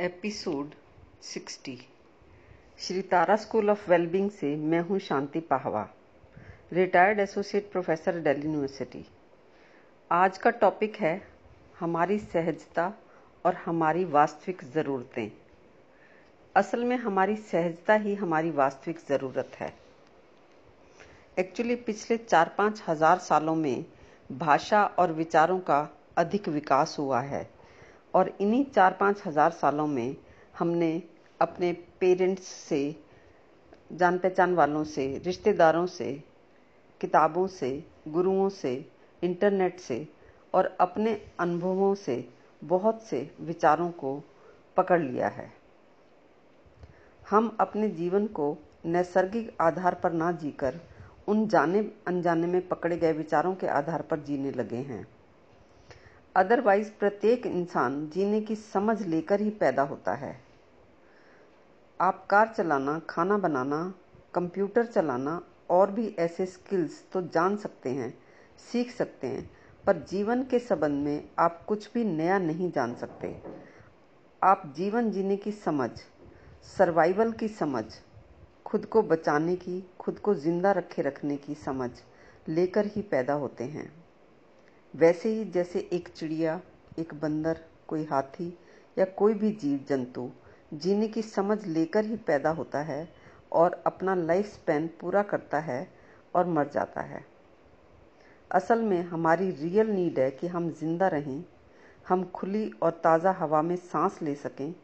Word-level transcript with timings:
Episode 0.00 0.70
60 1.24 1.72
Shri 2.78 3.00
Tara 3.02 3.34
school 3.36 3.70
of 3.70 3.90
wellbeing 3.90 4.30
से 4.30 4.54
मैं 4.56 4.80
हूँ 4.80 4.98
Shanti 4.98 5.40
Pahwa, 5.40 5.82
retired 6.72 7.20
associate 7.20 7.70
professor 7.72 8.20
Delhi 8.20 8.46
university. 8.46 9.04
आज 10.10 10.38
का 10.38 10.50
टॉपिक 10.50 10.96
है 10.96 11.22
हमारी 11.80 12.18
सहजता 12.18 12.92
और 13.44 13.54
हमारी 13.54 14.04
वास्तविक 14.04 14.64
ज़रूरतें। 14.64 15.30
असल 16.56 16.84
में 16.84 16.96
हमारी 16.96 17.36
सहजता 17.36 17.94
ही 17.94 18.14
हमारी 18.14 18.50
वास्तविक 18.50 19.00
ज़रूरत 19.08 19.52
है। 19.54 19.72
एक्चुअली 21.38 21.76
पिछले 21.76 22.16
चार 22.16 22.54
पाँच 22.58 22.82
हज़ार 22.88 23.18
सालों 23.18 23.54
में 23.54 23.84
भाषा 24.32 24.84
और 24.84 25.12
विचारों 25.12 25.58
का 25.60 25.88
अधिक 26.16 26.48
विकास 26.48 26.96
हुआ 26.98 27.20
है। 27.20 27.59
और 28.14 28.32
इन्हीं 28.40 28.64
चार 28.64 28.96
पाँच 29.00 29.22
हज़ार 29.26 29.50
सालों 29.50 29.86
में 29.86 30.16
हमने 30.58 31.02
अपने 31.40 31.72
पेरेंट्स 32.00 32.46
से 32.46 32.80
जान 33.92 34.18
पहचान 34.18 34.54
वालों 34.54 34.84
से, 34.84 35.06
रिश्तेदारों 35.18 35.86
से, 35.86 36.12
किताबों 37.00 37.46
से, 37.46 37.84
गुरुओं 38.08 38.48
से, 38.48 38.74
इंटरनेट 39.22 39.80
से 39.80 40.06
और 40.54 40.76
अपने 40.80 41.20
अनुभवों 41.40 41.94
से 41.94 42.24
बहुत 42.62 43.02
से 43.02 43.30
विचारों 43.40 43.90
को 43.90 44.22
पकड़ 44.76 45.00
लिया 45.00 45.28
है। 45.28 45.52
हम 47.30 47.56
अपने 47.60 47.88
जीवन 47.88 48.26
को 48.26 48.56
नैसर्गिक 48.86 49.56
आधार 49.60 49.94
पर 49.94 50.12
ना 50.12 50.30
जीकर 50.32 50.80
उन 51.28 51.46
जाने 51.48 51.80
अनजाने 52.06 52.46
में 52.46 52.68
पकड़े 52.68 52.96
गए 52.96 53.12
विचारों 53.12 53.54
के 53.54 53.66
आधार 53.66 54.02
पर 54.02 54.20
जीने 54.20 54.50
लगे 54.50 54.76
हैं। 54.76 55.06
अदरवाइज़ 56.36 56.90
प्रत्येक 56.90 57.46
इंसान 57.46 57.94
जीने 58.08 58.40
की 58.40 58.56
समझ 58.56 59.00
लेकर 59.02 59.40
ही 59.40 59.50
पैदा 59.50 59.82
होता 59.82 60.12
है। 60.14 60.40
आप 62.00 62.26
कार 62.30 62.48
चलाना, 62.48 62.98
खाना 63.10 63.38
बनाना, 63.38 63.82
कंप्यूटर 64.34 64.86
चलाना 64.86 65.40
और 65.70 65.90
भी 65.90 66.06
ऐसे 66.18 66.46
स्किल्स 66.46 67.02
तो 67.12 67.22
जान 67.22 67.56
सकते 67.56 67.90
हैं, 67.90 68.12
सीख 68.72 68.90
सकते 68.90 69.26
हैं, 69.26 69.50
पर 69.84 70.04
जीवन 70.10 70.42
के 70.42 70.58
संबंध 70.58 71.04
में 71.04 71.28
आप 71.38 71.64
कुछ 71.68 71.92
भी 71.94 72.04
नया 72.04 72.38
नहीं 72.38 72.70
जान 72.70 72.94
सकते। 72.94 73.36
आप 74.42 74.72
जीवन 74.76 75.10
जीने 75.10 75.36
की 75.36 75.52
समझ 75.52 75.90
सर्वाइवल 76.78 77.32
की 77.32 77.48
समझ, 77.48 77.84
खुद 78.66 78.84
को 78.86 79.02
बचाने 79.02 79.56
की, 79.56 79.82
खुद 80.00 80.18
को 80.18 80.34
ज़िंदा 80.34 80.72
रखे 80.72 81.02
रखने 81.02 81.36
की 81.36 81.54
समझ 81.54 81.90
लेकर 82.48 82.86
ही 82.86 83.02
पैदा 83.02 83.32
होते 83.32 83.64
हैं। 83.64 83.99
वैसे 84.94 85.28
ही 85.28 85.44
जैसे 85.44 85.88
एक 85.92 86.08
चिड़िया, 86.08 86.60
एक 86.98 87.14
बंदर, 87.14 87.60
कोई 87.88 88.04
हाथी 88.04 88.48
या 88.98 89.04
कोई 89.16 89.34
भी 89.34 89.50
जीव 89.52 89.84
जंतु 89.88 90.30
जीने 90.74 91.08
की 91.08 91.22
समझ 91.22 91.66
लेकर 91.66 92.04
ही 92.04 92.16
पैदा 92.16 92.50
होता 92.50 92.80
है 92.82 93.08
और 93.52 93.82
अपना 93.86 94.14
लाइफ 94.14 94.46
स्पैन 94.46 94.88
पूरा 95.00 95.22
करता 95.22 95.58
है 95.58 95.86
और 96.34 96.46
मर 96.46 96.68
जाता 96.68 97.00
है। 97.00 97.24
असल 98.50 98.82
में 98.82 99.02
हमारी 99.02 99.50
रियल 99.50 99.86
नीड 99.86 100.18
है 100.18 100.30
कि 100.30 100.46
हम 100.46 100.70
ज़िंदा 100.70 101.08
रहें, 101.08 101.44
हम 102.08 102.24
खुली 102.24 102.70
और 102.82 102.90
ताज़ा 103.04 103.30
हवा 103.30 103.62
में 103.62 103.76
सांस 103.76 104.18
ले 104.22 104.34
सकें, 104.34 104.74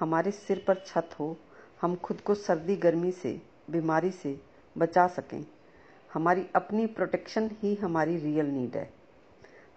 हमारे 0.00 0.30
सिर 0.30 0.64
पर 0.68 0.82
छत 0.86 1.10
हो, 1.20 1.36
हम 1.80 1.96
खुद 1.96 2.20
को 2.20 2.34
सर्दी, 2.34 2.76
गर्मी 2.76 3.12
से, 3.12 3.40
बीमारी 3.70 4.10
से 4.10 4.38
बचा 4.76 5.06
सकें। 5.06 5.44
हमारी 6.10 6.46
अपनी 6.54 6.86
प्रोटेक्शन 6.86 7.50
ही 7.62 7.74
हमारी 7.74 8.16
रियल 8.16 8.46
नीड 8.46 8.76
है। 8.76 8.99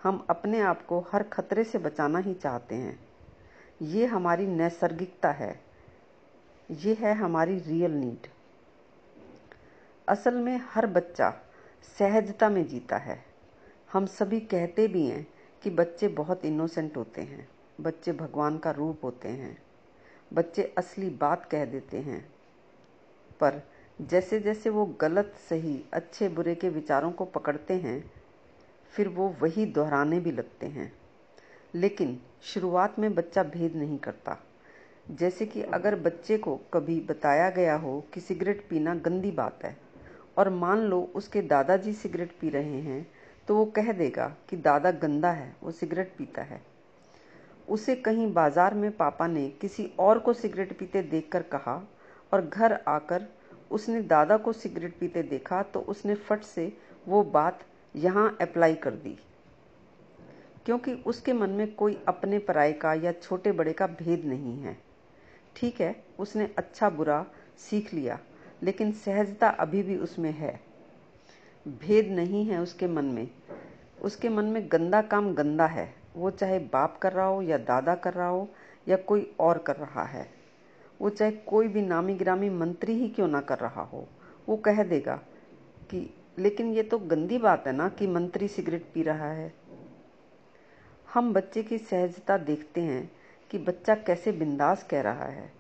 हम 0.04 0.28
अपने 0.30 0.60
आप 0.60 0.86
को 0.86 1.00
हर 1.12 1.24
खतरे 1.24 1.64
से 1.64 1.78
बचाना 1.78 2.20
ही 2.20 2.34
चाहते 2.34 2.76
हैं। 2.76 3.08
ये 3.82 4.06
हमारी 4.06 4.48
नैसर्गिकता 4.48 5.32
है। 5.32 5.60
ये 6.72 6.94
है 6.94 7.14
हमारी 7.14 7.60
रियल 7.60 7.92
नीड 7.92 8.28
असल 10.08 10.34
में 10.34 10.62
हर 10.64 10.88
बच्चा 10.88 11.34
सहजता 12.00 12.50
में 12.50 12.68
जीता 12.68 12.98
है। 12.98 13.26
हम 13.94 14.06
सभी 14.06 14.40
कहते 14.40 14.88
भी 14.88 15.08
हैं 15.08 15.28
कि 15.64 15.70
बच्चे 15.70 16.08
बहुत 16.08 16.46
इनोसेंट 16.46 16.98
होते 16.98 17.22
हैं। 17.22 17.50
बच्चे 17.82 18.12
भगवान 18.12 18.58
का 18.58 18.72
रूप 18.72 19.00
होते 19.04 19.30
हैं। 19.30 19.64
बच्चे 20.34 20.74
असली 20.78 21.10
बात 21.10 21.46
कह 21.46 21.66
देते 21.66 21.98
हैं। 21.98 22.34
पर 23.40 23.62
जैसे 24.02 24.40
जैसे 24.40 24.70
वो 24.70 24.86
गलत, 24.86 25.34
सही, 25.50 25.86
अच्छे, 25.94 26.30
बुरे 26.30 26.56
के 26.56 26.70
विचारों 26.70 27.12
को 27.12 27.26
पकड़ते 27.26 27.74
हैं 27.74 28.23
फिर 28.94 29.08
वो 29.08 29.28
वही 29.42 29.66
दोहराने 29.68 30.20
भी 30.20 30.32
लगते 30.32 30.68
हैं। 30.68 30.92
लेकिन 31.74 32.20
शुरुआत 32.44 33.00
में 33.00 33.14
बच्चा 33.16 33.44
भेद 33.44 33.76
नहीं 33.76 33.98
करता। 33.98 34.38
जैसे 35.12 35.46
कि 35.46 35.62
अगर 35.64 35.96
बच्चे 35.98 36.38
को 36.38 36.56
कभी 36.74 37.00
बताया 37.02 37.50
गया 37.50 37.76
हो 37.76 38.00
कि 38.14 38.22
सिगरेट 38.22 38.66
पीना 38.70 38.94
गंदी 38.96 39.32
बात 39.32 39.64
है, 39.64 39.76
और 40.38 40.50
मान 40.52 40.82
लो 40.82 41.02
उसके 41.16 41.42
दादाजी 41.44 41.94
सिगरेट 41.94 42.38
पी 42.42 42.50
रहे 42.50 42.82
हैं 42.82 43.06
तो 43.48 43.56
वो 43.56 43.66
कह 43.68 43.92
देगा 43.92 44.28
कि 44.50 44.58
दादा 44.58 44.92
गंदा 44.94 45.32
है, 45.32 45.56
वो 45.64 45.72
सिगरेट 45.72 46.14
पीता 46.18 46.42
है। 46.42 46.62
उसे 47.68 47.96
कहीं 47.98 48.32
बाज़ार 48.34 48.74
में 48.74 48.92
पापा 48.92 49.28
ने 49.28 49.48
किसी 49.62 49.90
और 50.00 50.20
को 50.20 50.34
सिगरेट 50.34 50.78
पीते 50.80 51.02
देखकर 51.04 51.42
कहा, 51.52 51.82
और 52.32 52.42
घर 52.44 52.74
आकर 52.88 53.28
उसने 53.72 54.02
दादा 54.04 54.38
को 54.38 54.54
सिगरेट 54.54 54.98
पीते 55.00 55.24
देखा 55.24 55.62
तो 55.64 55.80
उसने 55.82 56.16
फट 56.16 56.44
से 56.46 56.72
वो 57.08 57.24
बात 57.24 57.66
यहाँ 57.96 58.38
अप्लाई 58.42 58.76
कर 58.76 58.92
दी। 58.92 59.18
क्योंकि 60.66 60.94
उसके 60.94 61.34
मन 61.34 61.50
में 61.50 61.76
कोई 61.76 62.04
अपने 62.08 62.40
पराय 62.40 62.74
का 62.74 62.94
या 62.94 63.12
छोटे 63.12 63.52
बड़े 63.52 63.74
का 63.74 63.88
भेद 63.88 64.26
नहीं 64.26 64.58
है। 64.60 64.78
ठीक 65.56 65.82
है, 65.82 66.04
उसने 66.20 66.56
अच्छा 66.58 66.90
बुरा 66.90 67.26
सीख 67.58 67.94
लिया, 67.94 68.20
लेकिन 68.64 68.92
सहजता 68.92 69.50
अभी 69.50 69.84
भी 69.84 69.98
उसमें 69.98 70.32
है। 70.32 70.60
भेद 71.68 72.08
नहीं 72.08 72.46
है 72.46 72.62
उसके 72.62 72.88
मन 72.88 73.06
में। 73.06 73.28
उसके 74.02 74.30
मन 74.30 74.46
में 74.46 74.72
गंदा 74.72 75.02
काम 75.02 75.34
गंदा 75.34 75.66
है। 75.66 75.96
वो 76.16 76.32
चाहे 76.32 76.60
बाप 76.60 76.98
कर 76.98 77.14
रहा 77.14 77.26
हो 77.26 77.42
या 77.42 77.58
दादा 77.58 77.96
कर 77.96 78.14
रहा 78.14 78.28
हो 78.28 78.50
या 78.88 78.98
कोई 78.98 79.36
और 79.40 79.58
कर 79.58 79.76
रहा 79.76 80.04
है। 80.04 80.30
वो 81.02 81.10
चाहे 81.10 81.32
कोई 81.32 81.68
भी 81.68 81.82
नामी 81.82 82.14
गिरामी 82.14 82.50
मंत्री 82.50 82.94
ही 82.94 83.10
क्यों 83.10 83.28
ना 83.28 83.42
कर 83.42 83.58
रहा 83.58 83.82
हो। 83.82 84.08
वो 84.50 84.58
कह 84.58 84.84
देगा 84.84 85.16
कि 85.90 86.23
लेकिन 86.40 86.74
ये 86.74 86.84
तो 86.84 87.00
गंदी 87.00 87.38
बात 87.38 87.68
है 87.68 87.74
ना 87.74 87.90
कि 87.90 88.08
मंत्री 88.08 88.48
सिगरेट 88.48 88.86
पी 88.94 89.04
रहा 89.04 89.32
है। 89.32 89.54
हम 91.14 91.34
बच्चे 91.34 91.64
की 91.64 91.78
सहजता 91.78 92.38
देखते 92.38 92.82
हैं 92.82 93.12
कि 93.52 93.58
बच्चा 93.58 93.96
कैसे 93.96 94.32
बिंदास 94.32 94.84
कह 94.84 95.02
रहा 95.02 95.26
है, 95.26 95.54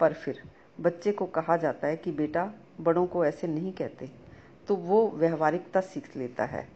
पर 0.00 0.12
फिर 0.12 0.42
बच्चे 0.80 1.12
को 1.12 1.26
कहा 1.26 1.56
जाता 1.56 1.88
है 1.88 1.96
कि 1.96 2.12
बेटा, 2.12 2.52
बड़ों 2.80 3.06
को 3.06 3.24
ऐसे 3.24 3.46
नहीं 3.46 3.72
कहते। 3.72 4.10
तो 4.68 4.76
वो 4.76 5.10
व्यवहारिकता 5.10 5.80
सीख 5.80 6.16
लेता 6.16 6.44
है। 6.44 6.68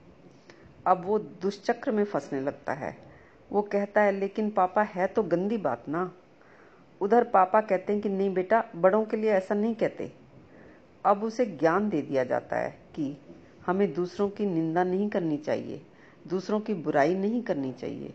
अब 0.87 1.03
वो 1.05 1.19
दुष्चक्र 1.19 1.91
में 1.91 2.05
फंसने 2.05 2.41
लगता 2.41 2.73
है। 2.73 2.99
वो 3.53 3.63
कहता 3.63 4.01
है, 4.01 4.13
लेकिन 4.13 4.51
पापा, 4.51 4.83
है 4.83 5.07
तो 5.07 5.23
गंदी 5.23 5.57
बात 5.57 5.89
ना। 5.89 6.13
उधर 7.01 7.25
पापा 7.25 7.61
कहते 7.61 7.93
हैं 7.93 8.03
कि, 8.03 8.09
नहीं 8.09 8.35
बेटा, 8.35 8.65
बड़ों 8.77 9.05
के 9.05 9.17
लिए 9.17 9.31
ऐसा 9.31 9.55
नहीं 9.55 9.75
कहते। 9.75 10.13
अब 11.05 11.25
उसे 11.25 11.47
ज्ञान 11.47 11.89
दे 11.89 12.03
दिया 12.03 12.25
जाता 12.25 12.57
है 12.57 12.71
कि 12.71 13.24
हमें 13.67 13.93
दूसरों 13.95 14.29
की 14.29 14.47
निंदा 14.47 14.85
नहीं 14.85 15.09
करनी 15.09 15.37
चाहिए, 15.37 15.83
दूसरों 16.27 16.61
की 16.61 16.75
बुराई 16.75 17.15
नहीं 17.15 17.43
करनी 17.43 17.73
चाहिए। 17.73 18.15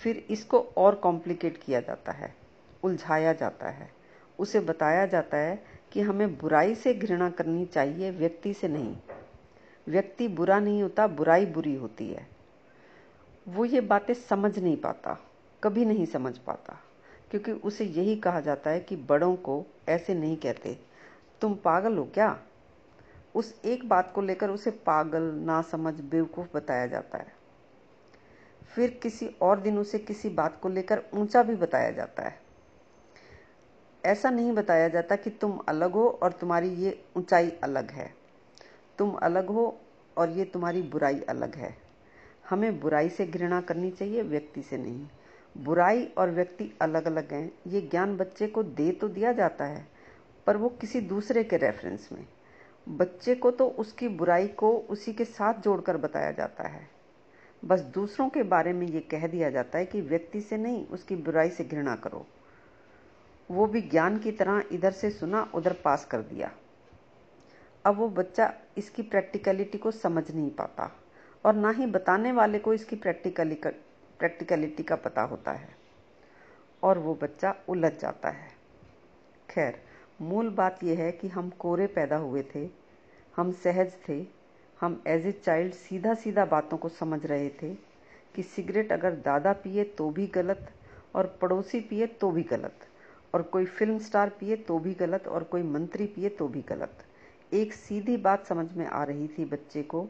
फिर 0.00 0.26
इसको 0.30 0.60
और 0.76 0.94
कॉम्प्लिकेट 0.94 1.56
किया 1.56 1.80
जाता 1.80 2.12
है, 2.12 2.34
उलझाया 2.82 3.32
जाता 3.32 3.68
है। 3.68 3.90
उसे 4.38 4.60
बताया 4.60 5.06
जाता 5.06 5.36
है 5.36 5.62
कि 5.92 6.00
हमें 6.00 6.38
बुराई 6.38 6.74
से 6.74 6.94
घृणा 6.94 7.30
करनी 7.30 7.64
चाहिए, 7.66 8.10
व्यक्ति 8.10 8.54
से 8.54 8.68
नहीं। 8.68 8.96
व्यक्ति 9.88 10.28
बुरा 10.28 10.58
नहीं 10.60 10.82
होता, 10.82 11.06
बुराई 11.06 11.46
बुरी 11.46 11.74
होती 11.74 12.08
है। 12.08 12.26
वो 13.48 13.64
ये 13.64 13.80
बातें 13.80 14.14
समझ 14.14 14.58
नहीं 14.58 14.76
पाता, 14.76 15.18
कभी 15.62 15.84
नहीं 15.84 16.06
समझ 16.06 16.38
पाता, 16.38 16.78
क्योंकि 17.30 17.52
उसे 17.52 17.84
यही 17.84 18.16
कहा 18.16 18.40
जाता 18.40 18.70
है 18.70 18.80
कि 18.80 18.96
बड़ों 18.96 19.36
को 19.36 19.64
ऐसे 19.88 20.14
नहीं 20.14 20.36
कहते। 20.36 20.78
तुम 21.40 21.54
पागल 21.54 21.96
हो 21.96 22.04
क्या? 22.04 22.38
उस 23.34 23.60
एक 23.64 23.88
बात 23.88 24.12
को 24.14 24.22
लेकर 24.22 24.50
उसे 24.50 24.70
पागल 24.70 25.22
ना 25.22 25.62
समझ 25.62 26.00
बेवकूफ़ 26.00 26.48
बताया 26.54 26.86
जाता 26.86 27.18
है। 27.18 27.32
फिर 28.74 28.90
किसी 29.02 29.26
और 29.42 29.60
दिन 29.60 29.78
उसे 29.78 29.98
किसी 29.98 30.28
बात 30.28 30.60
को 30.62 30.68
लेकर 30.68 31.02
ऊँचा 31.14 31.42
भी 31.42 31.54
बताया 31.54 31.90
जाता 31.90 32.22
है। 32.22 32.40
ऐसा 34.04 34.30
नहीं 34.30 34.52
बताया 34.52 34.88
जाता 34.88 35.16
कि 35.16 35.30
तुम 35.30 35.58
अलग 35.68 35.92
हो 35.92 36.08
और 36.22 36.32
तुम्हारी 36.32 36.68
ये 36.68 37.04
ऊंचाई 37.16 37.50
अलग 37.50 37.90
है। 37.90 38.14
तुम 38.98 39.12
अलग 39.12 39.46
हो 39.46 39.80
और 40.16 40.30
ये 40.30 40.44
तुम्हारी 40.44 40.82
बुराई 40.82 41.20
अलग 41.20 41.54
है। 41.54 41.76
हमें 42.50 42.80
बुराई 42.80 43.08
से 43.08 43.26
घृणा 43.26 43.60
करनी 43.60 43.90
चाहिए, 43.90 44.22
व्यक्ति 44.22 44.62
से 44.62 44.76
नहीं। 44.76 45.06
बुराई 45.58 46.04
और 46.04 46.30
व्यक्ति 46.30 46.78
अलग 46.82 47.06
अलग 47.06 47.32
हैं। 47.32 47.52
ये 47.66 47.80
ज्ञान 47.80 48.16
बच्चे 48.16 48.46
को 48.46 48.62
दे 48.62 48.92
तो 48.92 49.08
दिया 49.08 49.32
जाता 49.32 49.64
है, 49.64 49.88
पर 50.46 50.56
वो 50.56 50.68
किसी 50.68 51.00
दूसरे 51.00 51.44
के 51.44 51.56
रेफरेंस 51.56 52.08
में। 52.12 52.26
बच्चे 52.86 53.34
को 53.34 53.50
तो 53.50 53.66
उसकी 53.68 54.08
बुराई 54.08 54.46
को 54.48 54.70
उसी 54.90 55.12
के 55.12 55.24
साथ 55.24 55.60
जोड़कर 55.60 55.96
बताया 55.96 56.30
जाता 56.30 56.68
है। 56.68 56.88
बस 57.62 57.80
दूसरों 57.94 58.28
के 58.28 58.42
बारे 58.42 58.72
में 58.72 58.86
ये 58.86 59.00
कह 59.00 59.26
दिया 59.26 59.50
जाता 59.50 59.78
है 59.78 59.86
कि 59.86 60.00
व्यक्ति 60.00 60.40
से 60.40 60.56
नहीं, 60.56 60.86
उसकी 60.86 61.16
बुराई 61.16 61.50
से 61.50 61.64
घृणा 61.64 61.94
करो। 61.96 62.26
वो 63.50 63.66
भी 63.66 63.80
ज्ञान 63.82 64.18
की 64.18 64.32
तरह 64.32 64.62
इधर 64.72 64.92
से 64.92 65.10
सुना, 65.10 65.42
उधर 65.54 65.72
पास 65.84 66.04
कर 66.04 66.22
दिया। 66.22 66.50
अब 67.84 67.96
वो 67.96 68.08
बच्चा 68.08 68.52
इसकी 68.78 69.02
प्रैक्टिकलिटी 69.02 69.78
को 69.78 69.90
समझ 69.90 70.30
नहीं 70.30 70.50
पाता 70.50 70.90
और 71.44 71.54
ना 71.54 71.70
ही 71.70 71.86
बताने 71.86 72.32
वाले 72.32 72.58
को 72.58 72.74
इसकी 72.74 72.96
प्रैक्टिकली 72.96 73.54
प्रैक्टिकलिटी 73.64 74.82
का 74.82 74.96
पता 74.96 75.22
होता 75.22 75.52
है 75.52 75.68
और 76.82 76.98
वो 76.98 77.14
बच्चा 77.22 77.54
उलझ 77.68 77.92
जाता 77.92 78.28
है। 78.28 78.48
खैर 79.50 79.82
मूल 80.18 80.48
बात 80.48 80.82
यह 80.84 80.98
है 80.98 81.10
कि 81.12 81.28
हम 81.28 81.48
कोरे 81.58 81.86
पैदा 81.86 82.16
हुए 82.16 82.42
थे, 82.54 82.68
हम 83.34 83.50
सहज 83.52 83.92
थे, 84.08 84.24
हम 84.80 85.02
एज 85.06 85.26
ए 85.26 85.32
चाइल्ड 85.34 85.72
सीधा 85.74 86.14
सीधा 86.14 86.44
बातों 86.44 86.76
को 86.76 86.88
समझ 86.88 87.24
रहे 87.26 87.48
थे 87.62 87.74
कि 88.34 88.42
सिगरेट 88.44 88.92
अगर 88.92 89.14
दादा 89.24 89.52
पिए 89.54 89.84
तो 89.98 90.08
भी 90.10 90.26
गलत 90.26 90.70
और 91.14 91.26
पड़ोसी 91.42 91.80
पिए 91.80 92.06
तो 92.06 92.30
भी 92.30 92.42
गलत 92.42 92.86
और 93.34 93.42
कोई 93.42 93.64
फ़िल्म 93.64 93.98
स्टार 93.98 94.28
पिए 94.30 94.56
तो 94.58 94.78
भी 94.78 94.94
गलत 94.94 95.26
और 95.28 95.44
कोई 95.44 95.62
मंत्री 95.62 96.06
पिए 96.06 96.28
तो 96.28 96.48
भी 96.48 96.60
गलत। 96.68 97.04
एक 97.52 97.72
सीधी 97.72 98.16
बात 98.16 98.46
समझ 98.46 98.66
में 98.72 98.86
आ 98.86 99.02
रही 99.04 99.28
थी 99.28 99.44
बच्चे 99.44 99.82
को, 99.82 100.06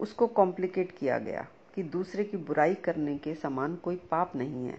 उसको 0.00 0.26
कॉम्प्लिकेट 0.28 0.92
किया 0.92 1.18
गया 1.18 1.46
कि 1.74 1.82
दूसरे 1.82 2.24
की 2.24 2.36
बुराई 2.38 2.74
करने 2.74 3.16
के 3.18 3.34
समान 3.34 3.74
कोई 3.76 3.96
पाप 4.10 4.36
नहीं 4.36 4.66
है, 4.66 4.78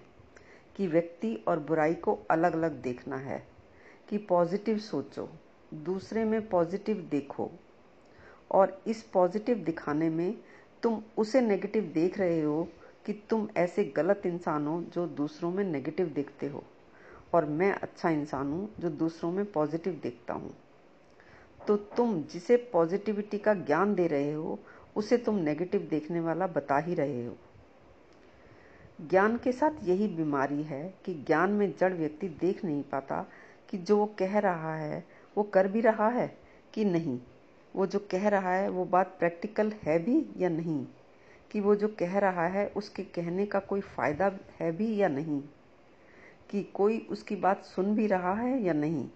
कि 0.75 0.88
व्यक्ति 0.88 1.34
और 1.48 1.60
बुराई 1.60 1.94
को 1.96 2.18
अलग 2.31 2.54
अलग 2.54 2.81
देखना 2.81 3.18
है। 3.18 3.44
कि 4.10 4.18
पॉजिटिव 4.18 4.78
सोचो, 4.78 5.30
दूसरे 5.74 6.25
में 6.25 6.50
पॉजिटिव 6.50 7.07
देखो। 7.12 7.52
और 8.52 8.81
इस 8.88 9.04
पॉजिटिव 9.04 9.57
दिखाने 9.57 10.10
में 10.10 10.38
तुम 10.84 11.04
उसे 11.18 11.42
नेगेटिव 11.42 11.92
देख 11.94 12.19
रहे 12.19 12.42
हो 12.42 12.68
कि 13.06 13.24
तुम 13.30 13.50
ऐसे 13.57 13.84
गलत 13.84 14.22
इंसान 14.25 14.68
हो 14.68 14.84
जो 14.84 15.07
दूसरों 15.07 15.52
में 15.52 15.63
नेगेटिव 15.63 16.07
देखते 16.07 16.48
हो। 16.48 16.63
और 17.34 17.46
मैं 17.46 17.72
अच्छा 17.72 18.10
इंसान 18.10 18.54
हूँ 18.54 18.69
जो 18.80 18.90
दूसरों 18.90 19.31
में 19.31 19.52
पॉजिटिव 19.52 20.00
देखता 20.04 20.34
हूँ। 20.34 20.56
तो 21.68 21.78
तुम 21.78 22.24
जिसे 22.24 22.57
पॉजिटिविटी 22.57 23.38
का 23.38 23.54
ज्ञान 23.54 23.96
दे 23.96 24.07
रहे 24.07 24.34
हो, 24.34 24.60
उसे 24.96 25.18
तुम 25.18 25.36
नेगेटिव 25.36 25.88
देखने 25.90 26.19
वाला 26.19 26.48
बता 26.48 26.78
ही 26.78 26.94
रहे 26.94 27.25
हो। 27.25 27.36
ज्ञान 29.10 29.38
के 29.38 29.52
साथ 29.52 29.72
यही 29.84 30.07
बीमारी 30.07 30.63
है 30.63 30.94
कि 31.06 31.13
ज्ञान 31.13 31.52
में 31.52 31.74
जड़ 31.80 31.94
व्यक्ति 31.94 32.30
देख 32.30 32.66
नहीं 32.66 32.84
पाता 32.84 33.30
कि 33.69 33.77
जो 33.77 33.97
वो 33.97 34.06
कह 34.06 34.39
रहा 34.39 34.75
है, 34.75 35.06
वो 35.38 35.44
कर 35.44 35.67
भी 35.67 35.81
रहा 35.81 36.09
है 36.09 36.38
कि 36.73 36.85
नहीं? 36.85 37.19
वो 37.75 37.85
जो 37.85 38.07
कह 38.12 38.29
रहा 38.29 38.53
है, 38.53 38.69
वो 38.69 38.85
बात 38.85 39.15
प्रैक्टिकल 39.19 39.73
है 39.83 40.00
भी 40.00 40.25
या 40.38 40.50
नहीं? 40.50 40.88
कि 41.51 41.59
वो 41.59 41.75
जो 41.75 41.88
कह 41.88 42.19
रहा 42.19 42.47
है, 42.47 42.67
उसके 42.67 43.03
कहने 43.03 43.45
का 43.45 43.59
कोई 43.59 43.81
फ़ायदा 43.81 44.31
है 44.59 44.71
भी 44.71 44.95
या 44.95 45.07
नहीं? 45.07 45.41
कि 46.50 46.63
कोई 46.63 47.07
उसकी 47.09 47.35
बात 47.35 47.63
सुन 47.63 47.95
भी 47.95 48.07
रहा 48.07 48.33
है 48.33 48.63
या 48.63 48.73
नहीं? 48.73 49.09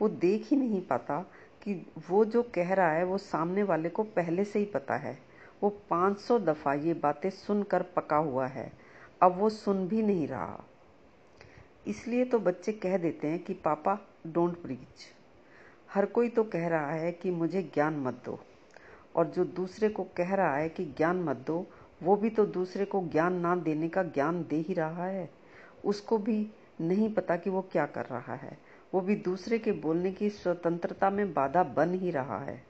वो 0.00 0.08
देख 0.08 0.48
ही 0.50 0.56
नहीं 0.56 0.82
पाता 0.82 1.20
कि 1.62 1.92
वो 2.10 2.24
जो 2.24 2.42
कह 2.42 2.74
रहा 2.74 2.90
है, 2.90 3.04
वो 3.04 3.18
सामने 3.18 3.62
वाले 3.62 3.88
को 3.88 4.02
पहले 4.02 4.44
से 4.44 4.58
ही 4.58 4.64
पता 4.64 4.96
है। 4.96 5.18
वो 5.62 5.70
500 5.90 6.38
दफ़ा 6.38 6.74
ये 6.74 6.94
बातें 6.94 7.30
सुनकर 7.30 7.82
पका 7.82 8.16
हुआ 8.16 8.46
है। 8.46 8.72
अब 9.22 9.38
वो 9.38 9.50
सुन 9.50 9.88
भी 9.88 10.02
नहीं 10.02 10.28
रहा। 10.28 10.64
इसलिए 11.88 12.24
तो 12.24 12.38
बच्चे 12.38 12.72
कह 12.72 12.96
देते 12.96 13.28
हैं 13.28 13.44
कि, 13.44 13.54
पापा 13.54 13.98
डोंट 14.26 14.62
प्रीच 14.62 15.14
हर 15.94 16.06
कोई 16.06 16.28
तो 16.28 16.44
कह 16.44 16.68
रहा 16.68 16.90
है 16.90 17.12
कि, 17.12 17.30
मुझे 17.30 17.62
ज्ञान 17.62 17.96
मत 17.96 18.22
दो। 18.24 18.40
और 19.16 19.26
जो 19.26 19.44
दूसरे 19.44 19.88
को 19.88 20.04
कह 20.04 20.34
रहा 20.34 20.56
है 20.56 20.68
कि, 20.68 20.84
ज्ञान 20.84 21.16
मत 21.16 21.36
दो, 21.36 21.66
वो 22.02 22.16
भी 22.16 22.30
तो 22.30 22.46
दूसरे 22.46 22.84
को 22.84 23.08
ज्ञान 23.08 23.34
ना 23.34 23.56
देने 23.56 23.88
का 23.88 24.02
ज्ञान 24.02 24.46
दे 24.50 24.56
ही 24.56 24.74
रहा 24.74 25.06
है। 25.06 25.30
उसको 25.84 26.18
भी 26.18 26.50
नहीं 26.80 27.14
पता 27.14 27.36
कि 27.36 27.50
वो 27.50 27.62
क्या 27.62 27.86
कर 27.86 28.06
रहा 28.06 28.34
है। 28.34 28.58
वो 28.94 29.00
भी 29.00 29.14
दूसरे 29.16 29.58
के 29.58 29.72
बोलने 29.72 30.12
की 30.12 30.30
स्वतंत्रता 30.30 31.10
में 31.10 31.34
बाधा 31.34 31.62
बन 31.62 31.94
ही 31.94 32.10
रहा 32.10 32.38
है। 32.38 32.64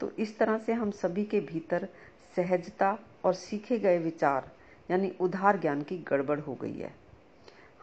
तो 0.00 0.10
इस 0.10 0.38
तरह 0.38 0.58
से 0.58 0.72
हम 0.72 0.90
सभी 0.90 1.24
के 1.24 1.40
भीतर 1.40 1.88
सहजता 2.36 2.98
और 3.24 3.34
सीखे 3.34 3.78
गए 3.78 3.98
विचार, 3.98 4.50
यानी 4.90 5.16
उधार 5.20 5.58
ज्ञान 5.58 5.82
की 5.82 5.98
गड़बड़ 5.98 6.40
हो 6.40 6.54
गई 6.54 6.78
है। 6.78 7.01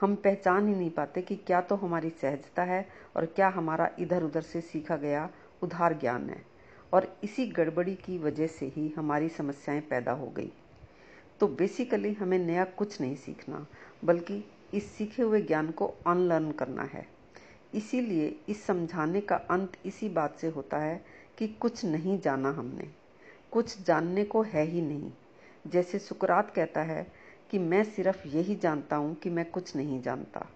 हम 0.01 0.15
पहचान 0.15 0.67
ही 0.67 0.75
नहीं 0.75 0.89
पाते 0.89 1.21
कि 1.21 1.35
क्या 1.35 1.61
तो 1.61 1.75
हमारी 1.75 2.09
सहजता 2.09 2.63
है 2.63 2.89
और 3.15 3.25
क्या 3.25 3.47
हमारा 3.47 3.89
इधर 3.99 4.23
उधर 4.23 4.41
से 4.41 4.61
सीखा 4.61 4.97
गया 4.97 5.29
उधार 5.63 5.93
ज्ञान 5.93 6.29
है। 6.29 6.45
और 6.93 7.17
इसी 7.23 7.47
गड़बड़ी 7.47 7.95
की 7.95 8.17
वजह 8.17 8.47
से 8.47 8.65
ही 8.65 8.93
हमारी 8.97 9.29
समस्याएँ 9.29 9.81
पैदा 9.81 10.11
हो 10.11 10.27
गई। 10.27 10.51
तो 11.39 11.47
बेसिकली 11.47 12.13
हमें 12.13 12.39
नया 12.39 12.65
कुछ 12.65 13.01
नहीं 13.01 13.15
सीखना, 13.15 13.67
बल्कि 14.05 14.43
इस 14.73 14.91
सीखे 14.91 15.23
हुए 15.23 15.41
ज्ञान 15.41 15.71
को 15.71 15.85
अनलर्न 16.07 16.51
करना 16.51 16.83
है। 16.83 17.07
इसीलिए 17.73 18.39
इस 18.49 18.63
समझाने 18.63 19.21
का 19.21 19.35
अंत 19.35 19.77
इसी 19.85 20.09
बात 20.09 20.37
से 20.39 20.47
होता 20.47 20.77
है 20.77 21.05
कि 21.37 21.47
कुछ 21.47 21.85
नहीं 21.85 22.19
जाना 22.19 22.49
हमने। 22.49 22.89
कुछ 23.51 23.81
जानने 23.81 24.23
को 24.23 24.41
है 24.41 24.65
ही 24.65 24.81
नहीं। 24.81 25.11
जैसे 25.67 25.99
सुकरात 25.99 26.51
कहता 26.55 26.81
है 26.81 27.18
कि 27.51 27.59
मैं 27.59 27.83
सिर्फ़ 27.83 28.27
यही 28.27 28.55
जानता 28.55 28.95
हूँ 28.95 29.15
कि 29.15 29.29
मैं 29.29 29.51
कुछ 29.51 29.75
नहीं 29.75 30.01
जानता। 30.01 30.49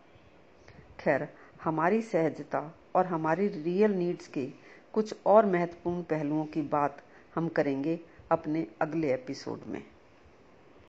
खैर, 0.99 1.29
हमारी 1.63 2.01
सहजता 2.01 2.75
और 2.95 3.05
हमारी 3.05 3.47
रियल 3.47 3.91
नीड्स 3.91 4.27
के 4.27 4.45
कुछ 4.93 5.15
और 5.25 5.45
महत्वपूर्ण 5.45 6.03
पहलुओं 6.03 6.45
की 6.45 6.61
बात 6.61 7.03
हम 7.35 7.47
करेंगे 7.47 7.99
अपने 8.31 8.67
अगले 8.81 9.13
एपिसोड 9.13 9.59
में। 9.67 9.92